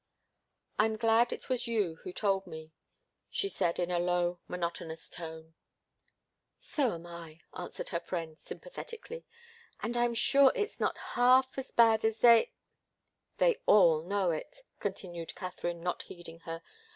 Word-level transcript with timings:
"I'm 0.79 0.97
glad 0.97 1.31
it 1.31 1.47
was 1.47 1.67
you 1.67 1.97
who 1.97 2.11
told 2.11 2.47
me," 2.47 2.73
she 3.29 3.47
said 3.47 3.77
in 3.77 3.91
a 3.91 3.99
low, 3.99 4.39
monotonous 4.47 5.07
tone. 5.07 5.53
"So 6.59 6.93
am 6.95 7.05
I," 7.05 7.41
answered 7.55 7.89
her 7.89 7.99
friend, 7.99 8.35
sympathetically. 8.39 9.27
"And 9.79 9.95
I'm 9.95 10.15
sure 10.15 10.51
it's 10.55 10.79
not 10.79 10.97
half 11.13 11.55
as 11.55 11.69
bad 11.69 12.03
as 12.03 12.17
they" 12.17 12.51
"They 13.37 13.61
all 13.67 14.01
know 14.01 14.31
it," 14.31 14.63
continued 14.79 15.35
Katharine, 15.35 15.81
not 15.83 16.01
heeding 16.01 16.39
her. 16.39 16.63